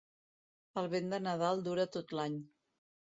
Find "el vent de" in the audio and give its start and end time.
0.81-1.19